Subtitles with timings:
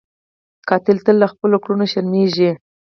[0.69, 2.49] قاتل تل له خپلو کړنو شرمېږي